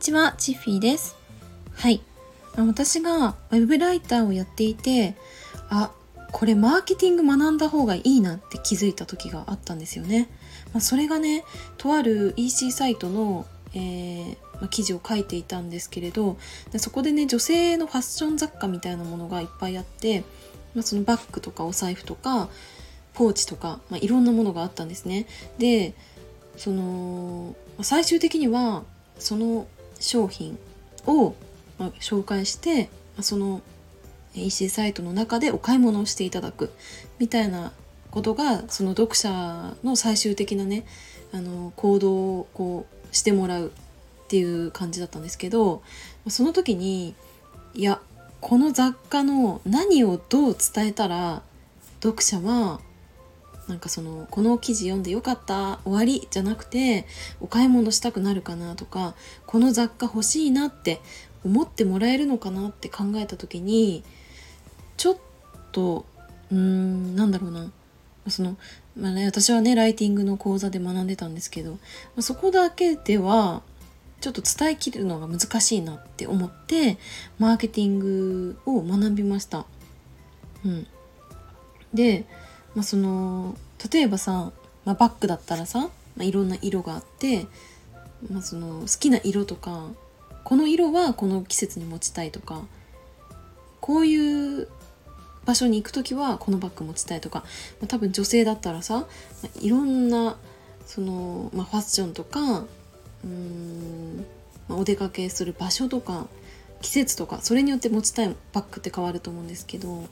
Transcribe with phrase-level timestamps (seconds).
[0.00, 1.14] ちは、チッフィーです。
[1.74, 2.00] はい。
[2.56, 5.14] 私がウェブライターをやっていて、
[5.68, 5.92] あ、
[6.32, 10.30] これマーケティング学んだ方がいいなって気づいた時があったんですよね。
[10.72, 11.44] まあ、それがね、
[11.76, 16.36] とある EC サイトの、えーまあ、記事を書いていたんですけれど
[16.72, 20.24] でそこでね女性のファッション雑貨みたいなものがいっぱいあって、
[20.74, 22.48] まあ、そのバッグとかお財布とか
[23.14, 25.26] ポーチとか、まあ、いろんなものがあったんですね。
[25.58, 25.94] で
[26.56, 28.82] その最終的には
[29.18, 29.66] その
[30.00, 30.58] 商品
[31.06, 31.34] を、
[32.00, 32.90] 紹介して、
[33.20, 33.62] その
[34.34, 36.70] EC サイトの中でお買い物をしていただく
[37.18, 37.72] みたいな
[38.10, 40.84] ことがその読者の最終的なね
[41.32, 43.70] あの行動をこうしてもらうっ
[44.28, 45.82] ていう感じだったんですけど
[46.28, 47.14] その時に
[47.74, 48.00] いや
[48.40, 51.42] この雑貨の何をどう伝えたら
[52.02, 52.80] 読者は
[53.70, 57.06] なんかそのこの記事読んでよかった終わりじゃなくて
[57.40, 59.14] お買い物したくなるかなとか
[59.46, 61.00] この雑貨欲しいなって
[61.44, 64.02] 思ってもらえるのかなって考えた時に
[64.96, 65.16] ちょっ
[65.70, 66.04] と
[66.50, 67.70] うーんなんだろうな
[68.28, 68.56] その、
[68.96, 71.78] まあね、私はねライティングの講座で学んでたんですけど
[72.16, 73.62] まそこだけでは
[74.20, 76.98] ちょっと伝えきるのが難しいなって思って
[77.38, 79.64] マーケティングを学びました。
[80.64, 80.86] うん、
[81.94, 82.26] で
[82.74, 83.56] まあ、その
[83.92, 84.52] 例えばさ、
[84.84, 85.88] まあ、バッグだったらさ、ま
[86.20, 87.46] あ、いろんな色があって、
[88.30, 89.88] まあ、その好きな色とか
[90.44, 92.62] この色はこの季節に持ちたいとか
[93.80, 94.68] こういう
[95.44, 97.40] 場所に行く時はこのバッグ持ちたいとか、
[97.80, 99.04] まあ、多分女性だったらさ、ま
[99.44, 100.36] あ、いろんな
[100.86, 102.64] その、まあ、ファッションとか
[103.24, 104.24] うん、
[104.68, 106.26] まあ、お出かけする場所とか
[106.80, 110.06] 季節とかそれによって持ちたいバッグって変わると思うんですけど、ま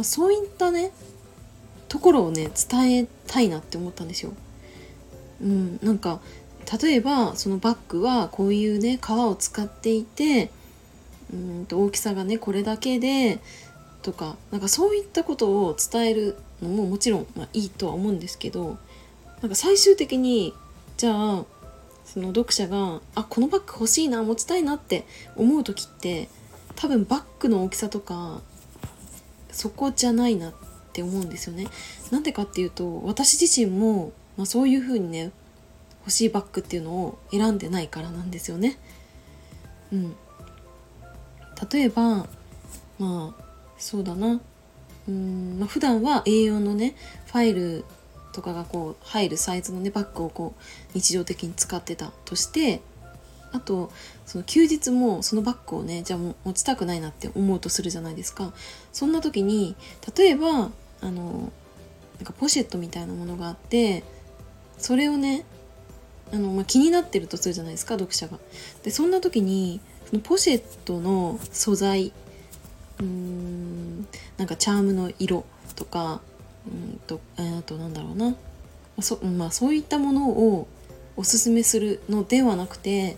[0.00, 0.92] あ、そういったね
[1.92, 4.32] ところをね伝えたいなって思ったんですよ。
[5.42, 6.20] うん、なんか
[6.82, 10.50] 例えばそのバッグはこういうね革を使っていて
[11.30, 13.40] うんと大きさがねこれだけで
[14.00, 18.78] とかなんかそういったことを伝えるのももちろん、まあ、いいとは思うんですけど
[19.42, 20.54] なんか最終的に
[20.96, 21.44] じゃあ
[22.06, 25.04] その読者があこのバッグ欲しいな持ちたいなって
[25.36, 26.30] 思う時って
[26.74, 28.40] 多分バッグの大きさとか
[29.50, 30.52] そこじゃないなっ
[30.92, 31.66] って思うんですよね。
[32.10, 35.32] なんでかっていうと私自身も、まあ、そういう風にね
[36.00, 38.78] 欲しいバッグっていうのを選んでないからなんですよね。
[39.90, 40.14] うん、
[41.72, 42.26] 例えば
[42.98, 43.44] まあ
[43.78, 44.40] そうだな
[45.08, 46.94] うん、まあ、普段は A4 のね
[47.26, 47.84] ファイル
[48.32, 50.62] とかがこう入るサイズのねバッグをこう
[50.94, 52.82] 日常的に使ってたとして
[53.52, 53.92] あと
[54.24, 58.52] その休日もそのバッグをねじゃあ持ちたくないなって思うとするじゃないですか
[58.92, 59.76] そんな時に
[60.16, 60.70] 例えば
[61.02, 61.52] あの
[62.18, 64.04] なんかポシェットみたいなものがあって
[64.78, 65.44] それをね
[66.32, 68.38] あの、まあ、気になってるとするじゃないですか読者が。
[68.82, 72.12] でそんな時にそのポシェットの素材
[73.00, 76.20] うーんなんかチャームの色とか
[76.66, 78.34] うんとえっとなんだろうな
[79.00, 80.68] そ,、まあ、そういったものを
[81.16, 83.16] おすすめするのではなくて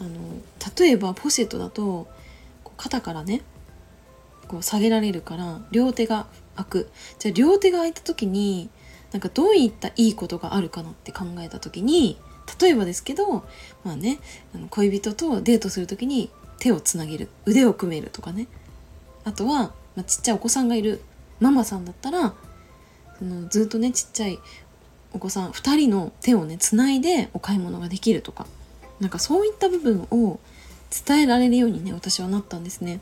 [0.00, 0.10] あの
[0.78, 2.06] 例えばポシェットだと
[2.76, 3.42] 肩からね
[4.48, 6.26] こう下げられるから両手が
[6.56, 6.90] 開く。
[7.18, 8.70] じゃあ両手が開いた時に
[9.12, 12.18] なんかどういったいいことがあるかなって考えた時に
[12.60, 13.44] 例えばですけど
[13.84, 14.18] まあね
[14.54, 17.28] あの恋人とデートする時に手をつなげる。
[17.44, 18.46] 腕を組めるとかね。
[19.24, 21.02] あとは、まあ、ちっちゃいお子さんがいる。
[21.38, 22.34] ママさんだったら
[23.18, 24.38] そのずっとねちっちゃい
[25.12, 28.46] お子さん2人の手をねつないでお買い物ができるとか。
[29.00, 30.40] なんかそういった部分を
[31.06, 33.00] 伝えられるようにね私はなったんですね。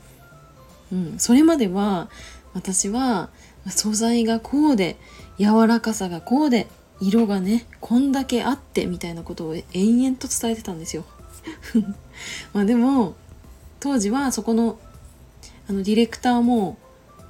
[0.91, 2.09] うん、それまでは
[2.53, 3.29] 私は
[3.67, 4.97] 素材がこうで
[5.39, 6.67] 柔らかさがこうで
[7.01, 11.05] 色がねこんだけあってみたいなことを延々と伝えてたんですよ。
[12.53, 13.15] まあでも
[13.79, 14.79] 当時はそこの
[15.67, 16.77] あのディレクターも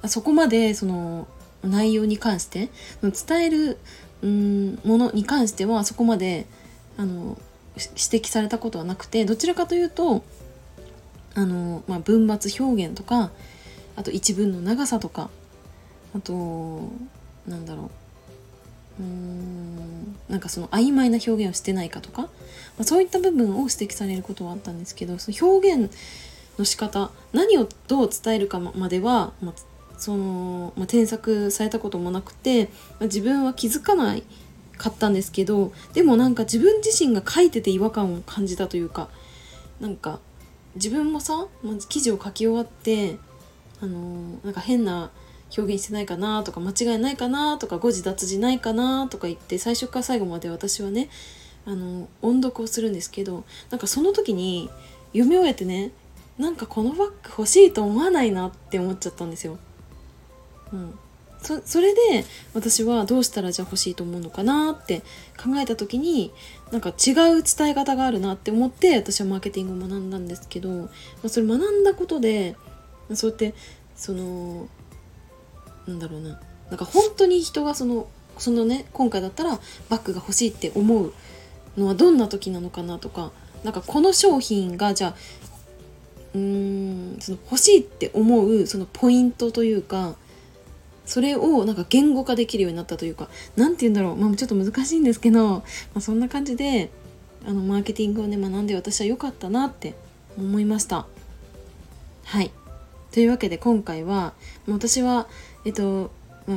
[0.06, 1.26] そこまでその
[1.64, 2.68] 内容に関して
[3.02, 3.78] 伝える
[4.22, 6.46] うんものに関してはそこまで
[6.96, 7.38] あの
[7.76, 10.24] 指摘されたことはなくてどちらかというと
[11.36, 13.30] あの、まあ、文末表現とか
[13.94, 15.30] あと一文の長さとか
[16.14, 16.90] あと
[17.46, 17.90] なんだろ
[18.98, 19.02] う。
[19.02, 22.28] うーんなんかその曖昧な表現をしてないかとか、ま
[22.80, 25.92] あ、そういった部分を指摘されることはあったんですけどその表現
[26.58, 29.54] の仕方何をどう伝えるかまでは、まあ、
[29.98, 32.70] その、まあ、添削されたこともなくて、ま
[33.02, 34.22] あ、自分は気づかない
[34.78, 39.08] かったんですけどでもなんか自分自身が書いてて違和感を感じたというか
[39.80, 40.20] なんか
[40.76, 43.18] 自分もさ、まあ、記事を書き終わって
[43.80, 45.10] あのなんか変な
[45.56, 51.08] 表現してないかなとか間違いないかなとか誤字脱字ないかなとか言って最初から最後まで私はね
[51.66, 54.70] あの音読をするんですけどなんかその時に
[55.12, 55.92] 読み終えてね
[56.38, 59.58] なんかこのバッグ欲しいと思わないなって思っちゃったんですよ。
[60.72, 60.98] うん、
[61.42, 62.24] そそれで
[62.54, 65.00] 私はどうしたらじゃあ欲しいと思うのかなって
[65.36, 66.32] 考えた時に
[66.72, 70.88] なんか違う伝え方があるなって思って私はマーケティングを学んだんですけど、ま
[71.24, 72.56] あ、それ学んだことで
[73.14, 73.54] そうやって
[73.94, 74.68] その
[75.86, 76.40] なんだろうな
[76.70, 81.12] なんか本当に人がそのそのね今回だったらバッグが欲しいって思う
[81.76, 85.14] のはどんな時なのかなとかなんかこの商品がじゃあ
[86.34, 90.16] うーんその欲しいって思うそのポイントというか
[91.06, 94.16] それをなんか言語化できるようになったというか何て言うんだろう。
[94.16, 95.62] まあちょっと難しいんですけど、ま
[95.96, 96.90] あ、そんな感じで
[97.46, 99.94] あのマーケティングをね学んで私は良かったなって
[100.36, 101.06] 思いました。
[102.24, 102.50] はい。
[103.12, 104.34] というわけで今回は
[104.68, 105.26] 私は
[105.64, 106.10] えっと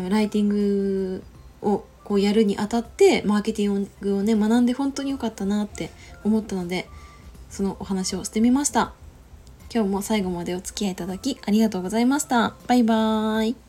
[0.10, 1.24] ライティング
[1.62, 5.92] をこうやるにあたってマーケティングをね学んで本当に良かったなって
[6.24, 6.88] 思ったので
[7.50, 8.94] そのお話をしてみました。
[9.72, 12.56] 今日も最後までお付き合いいただきありがとうございました。
[12.68, 13.69] バイバーイ。